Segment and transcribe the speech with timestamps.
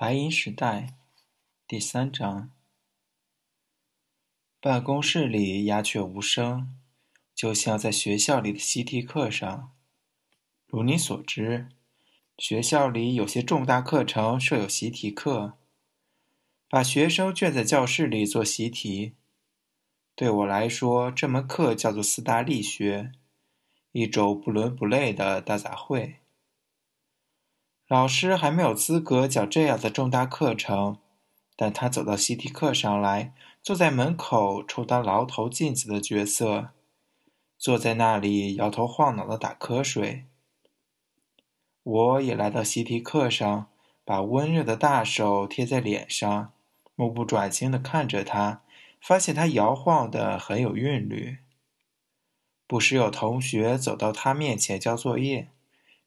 [0.00, 0.94] 白银时代
[1.68, 2.50] 第三章。
[4.58, 6.74] 办公室里鸦雀无声，
[7.34, 9.72] 就像在学校里的习题课上。
[10.66, 11.68] 如你所知，
[12.38, 15.58] 学校里有些重大课程设有习题课，
[16.70, 19.16] 把学生圈在教室里做习题。
[20.14, 23.12] 对我来说，这门课叫做斯大力学，
[23.92, 26.19] 一种不伦不类的大杂烩。
[27.90, 30.98] 老师还没有资格讲这样的重大课程，
[31.56, 36.68] 但他走到习题课上来，坐在门口充当牢头镜子的角色，
[37.58, 40.26] 坐在那里摇头晃脑的打瞌睡。
[41.82, 43.66] 我也来到习题课上，
[44.04, 46.52] 把温热的大手贴在脸上，
[46.94, 48.62] 目不转睛地看着他，
[49.00, 51.38] 发现他摇晃的很有韵律。
[52.68, 55.48] 不时有同学走到他面前交作业。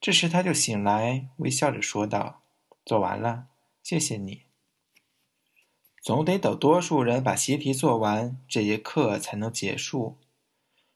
[0.03, 2.43] 这时他就醒来，微笑着说道
[2.83, 3.47] ：“做完了，
[3.81, 4.41] 谢谢你。
[6.01, 10.17] 总得等多数人把习题做完，这节课才能结束。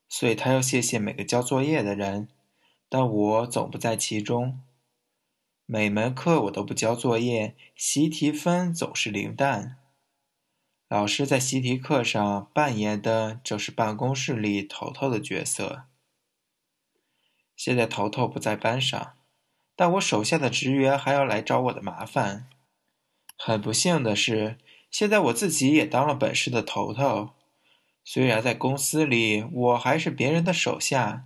[0.10, 2.28] 所以他要谢谢每个交作业的人，
[2.90, 4.60] 但我总不在其中。
[5.66, 9.78] 每门课我都不交作业，习题分总是零蛋。
[10.90, 15.86] 老师在习题课上扮演的正是办公室里头头的角色。”
[17.58, 19.16] 现在头头不在班上，
[19.76, 22.48] 但我手下的职员还要来找我的麻烦。
[23.36, 24.58] 很不幸的是，
[24.90, 27.32] 现在我自己也当了本市的头头。
[28.06, 31.26] 虽然在公司里，我还是别人的手下。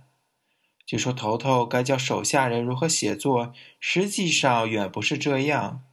[0.84, 5.84] 据说头头该教手下人如何写作，实际上远不是这样。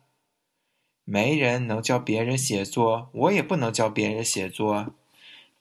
[1.04, 4.94] 没人能教别人写作，我也不能教别人写作，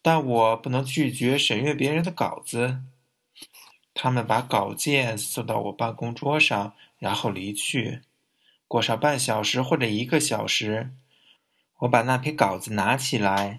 [0.00, 2.80] 但我不能拒绝审阅别人的稿子。
[4.00, 8.02] 他们把稿件送到我办公桌上，然后离去。
[8.68, 10.92] 过上半小时或者一个小时，
[11.80, 13.58] 我把那篇稿子拿起来，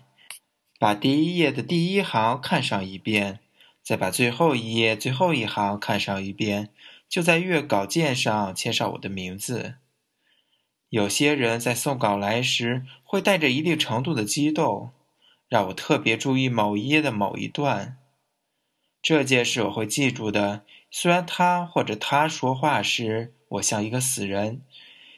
[0.79, 3.39] 把第一页的第一行看上一遍，
[3.83, 6.69] 再把最后一页最后一行看上一遍，
[7.09, 9.75] 就在阅稿件上签上我的名字。
[10.87, 14.91] 有些人在送稿来时会带着一定程度的激动，
[15.49, 17.98] 让我特别注意某一页的某一段。
[19.01, 20.63] 这件事我会记住的。
[20.91, 24.61] 虽然他或者他说话时，我像一个死人，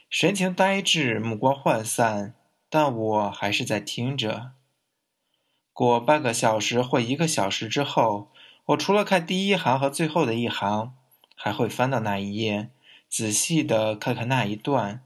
[0.10, 2.34] 神情呆滞，目光涣散，
[2.70, 4.52] 但我还是在听着。
[5.74, 8.30] 过半个小时或一个小时之后，
[8.66, 10.94] 我除了看第一行和最后的一行，
[11.36, 12.70] 还会翻到那一页，
[13.10, 15.02] 仔细的看看那一段。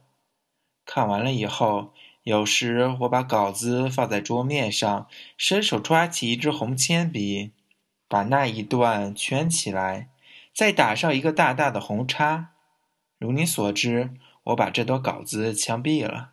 [0.83, 1.93] 看完了以后，
[2.23, 5.07] 有时我把稿子放在桌面上，
[5.37, 7.51] 伸手抓起一支红铅笔。
[8.07, 10.09] 把那一段圈起来，
[10.53, 12.51] 再打上一个大大的红叉。
[13.17, 14.11] 如你所知，
[14.43, 16.31] 我把这朵稿子枪毙了。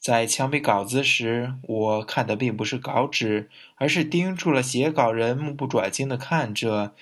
[0.00, 6.94] 在枪毙稿子时，我看的并不是稿纸，而是盯住了写稿人，目不转睛地看着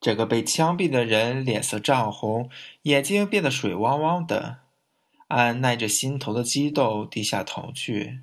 [0.00, 2.50] 这个被枪毙的人，脸色涨红，
[2.82, 4.58] 眼睛变得水汪汪的，
[5.28, 8.20] 按耐着心头的激动低下头去。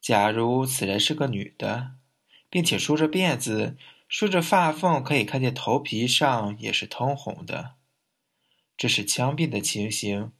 [0.00, 1.92] 假如此人是个女的。
[2.50, 3.76] 并且梳着辫子，
[4.08, 7.76] 梳着发缝，可以看见头皮上也是通红的。
[8.76, 10.32] 这是枪毙的情形。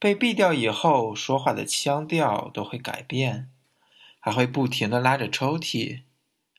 [0.00, 3.50] 被毙掉以后，说话的腔调都会改变，
[4.20, 6.02] 还会不停地拉着抽屉。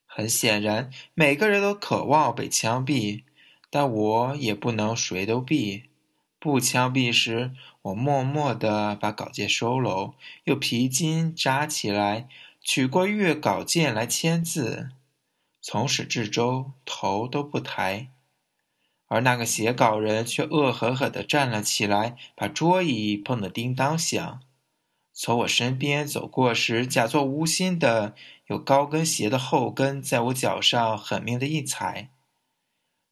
[0.06, 3.24] 很显然，每个人都渴望被枪毙，
[3.69, 5.84] 但我也不能谁都毙。
[6.38, 7.52] 不枪毙时，
[7.84, 12.28] 我默默地把稿件收拢，用皮筋扎起来，
[12.62, 14.90] 取过阅稿件来签字。
[15.72, 18.07] 从始至终头都不抬，
[19.06, 24.41] 而那个写稿人却恶狠狠地站了起来，把桌椅碰得叮当响。
[25.13, 28.16] 从我身边走过时，假作无心的
[28.47, 32.09] 有高跟鞋的后跟在我脚上狠命的一踩。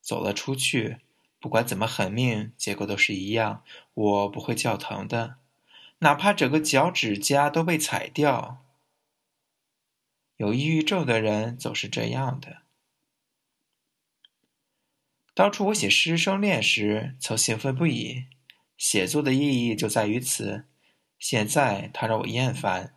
[0.01, 0.97] 走了出去，
[1.39, 3.61] 不管怎么狠命，结果都是一样，
[3.93, 5.35] 我不会叫疼的，
[5.99, 8.63] 哪怕整个脚趾甲都被踩掉。
[10.37, 12.59] 有抑郁症的人总是这样的。
[15.33, 18.25] 当初我写师生恋时，曾兴奋不已，
[18.77, 20.65] 写作的意义就在于此。
[21.19, 22.95] 现在它让我厌烦，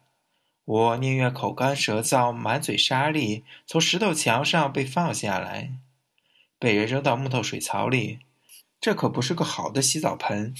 [0.64, 5.72] 我宁愿口干舌燥、满嘴沙粒，从石头墙上被放下来，
[6.58, 8.20] 被人扔到木头水槽里。
[8.78, 10.54] 这可不是个好的洗澡盆。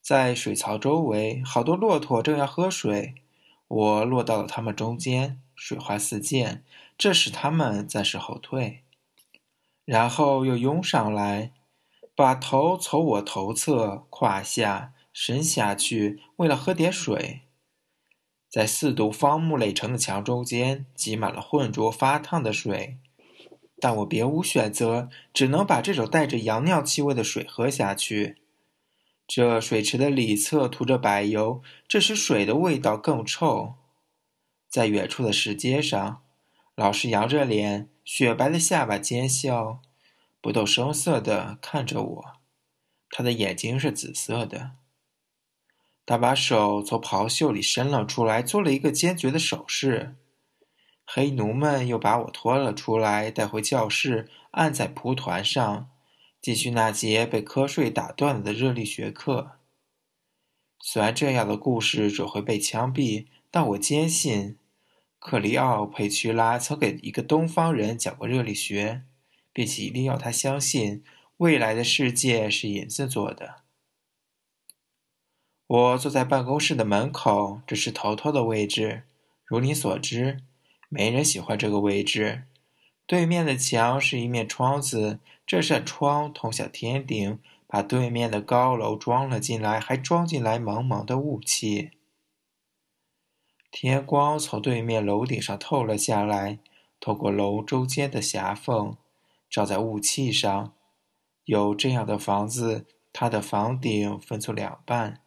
[0.00, 3.14] 在水槽周围，好多骆驼正要喝水，
[3.70, 5.40] 我落到了它们中间。
[5.54, 6.64] 水花四溅，
[6.96, 8.82] 这使他们暂时后退，
[9.84, 11.52] 然后又拥上来，
[12.14, 17.42] 把头从我头侧、胯下、伸下去，为了喝点水。
[18.48, 22.96] 在四堵方木垒成的墙中间，挤满了浑浊发烫的水，
[23.78, 28.39] 但我别无选择，只能把这种带着羊尿气味的水喝下去。
[29.32, 33.74] 这水池的里侧涂着柏油，这使水的味道更臭。
[34.68, 36.24] 在远处的石阶上，
[36.74, 39.80] 老师扬着脸，雪白的下巴尖笑，
[40.40, 42.24] 不动声色地看着我。
[43.08, 44.72] 他的眼睛是紫色的。
[46.04, 50.16] 他把手从袍袖里伸了出来，做了一个坚决的手势。
[51.06, 55.88] 黑奴们又把我拖了出来，带回教室，按在蒲团上，
[56.40, 59.52] 继续那节被瞌睡打断了的热力学课。
[60.78, 64.56] 虽然这样的故事只会被枪毙，但我坚信，
[65.18, 69.02] 克里奥佩屈拉曾给一个东方人讲过热力学，
[69.52, 71.04] 并且一定要他相信
[71.36, 73.56] 未来的世界是银子做的。
[75.66, 79.02] 我坐在办公室的门口，这是头头的位置。
[79.44, 80.40] 如你所知，
[80.88, 82.44] 没人喜欢这个位置。
[83.10, 91.90] 对面的墙是一面窗子，这扇窗通向天顶，把对面的高楼装了进来，还装进来茫茫的雾气。
[93.72, 96.60] 天光从对面楼顶上透了下来，
[97.00, 98.96] 透过楼中间的狭缝，
[99.50, 100.72] 照在雾气上。
[101.46, 105.20] 有这样的房子，它的房顶分作两半。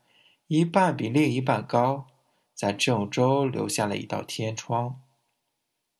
[0.48, 2.08] 一半比另一半高，
[2.54, 5.02] 在正中留下了一道天窗，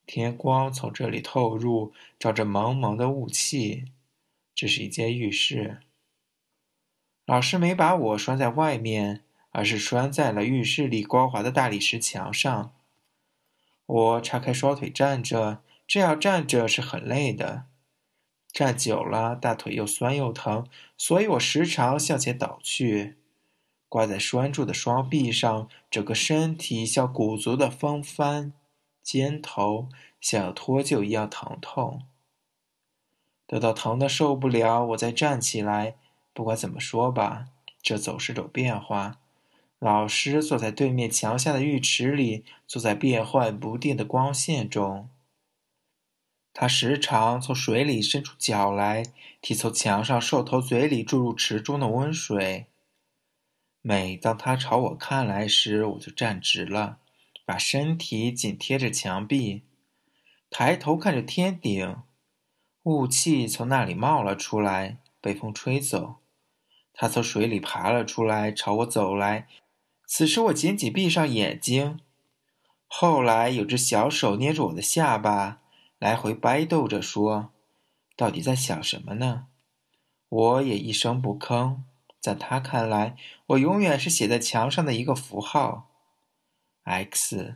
[0.06, 3.86] 天光从这里透入，照着蒙蒙的雾气。
[4.56, 5.80] 这是一间浴室。
[7.26, 12.74] 老师没把我拴在外面，而是拴在了浴室里光滑的大理石墙上。
[13.86, 17.66] 我叉开双腿站着，这样站着是很累的，
[18.52, 20.68] 站久了大腿又酸又疼，
[20.98, 23.16] 所以我时常向前倒去。
[23.90, 28.54] 挂在拴住的双臂上，整个身体像鼓足的风帆，
[29.04, 29.90] 肩头
[30.20, 32.04] 像要脱臼一样疼痛。
[33.46, 35.96] 等到疼得受不了，我再站起来。
[36.34, 37.50] 不管怎么说吧，
[37.82, 39.20] 这总是种变化。
[39.78, 45.10] 老师坐在对面墙下的浴池里，坐在变幻不定的光线中。
[46.54, 49.04] 他时常从水里伸出脚来，
[49.42, 52.68] 替从墙上兽头嘴里注入池中的温水。
[53.82, 57.00] 每当他朝我看来时，我就站直了，
[57.46, 59.64] 把身体紧贴着墙壁，
[60.50, 61.98] 抬头看着天顶。
[62.84, 66.16] 雾气从那里冒了出来，被风吹走。
[66.94, 69.48] 他从水里爬了出来，朝我走来。
[70.06, 72.00] 此时我紧紧闭上眼睛。
[72.88, 75.62] 后来有只小手捏着我的下巴，
[75.98, 77.52] 来回掰逗着说
[78.16, 79.48] ：“到底在想什么呢？”
[80.30, 81.78] 我也一声不吭。
[82.20, 83.16] 在他看来，
[83.48, 85.90] 我永远是写在墙上的一个符号
[86.84, 87.56] ，X。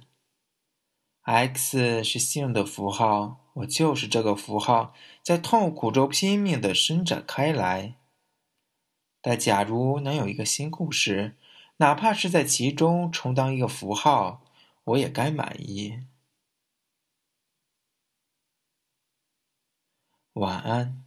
[1.21, 7.95] X 是性的符号，我就是这个符号，在痛苦中拼命地伸展开来。
[9.21, 11.35] 但假如能有一个新故事，
[11.77, 14.41] 哪怕是在其中充当一个符号，
[14.85, 16.06] 我也该满意。
[20.33, 21.06] 晚安。